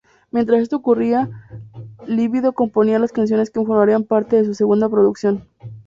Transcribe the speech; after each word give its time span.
Mientras 0.31 0.63
esto 0.63 0.77
ocurría, 0.77 1.29
Libido 2.07 2.53
componía 2.53 2.97
las 2.97 3.11
canciones 3.11 3.51
que 3.51 3.63
formarían 3.63 4.03
parte 4.03 4.35
de 4.35 4.45
su 4.45 4.55
segunda 4.55 4.89
producción. 4.89 5.47